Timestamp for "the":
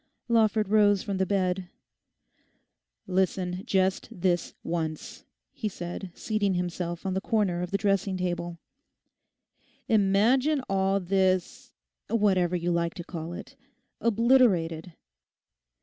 1.17-1.27, 7.13-7.21, 7.69-7.77